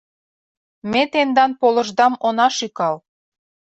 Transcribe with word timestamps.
Ме 0.91 1.01
тендан 1.11 1.51
полышдам 1.59 2.13
она 2.27 2.47
шӱкал. 2.57 2.95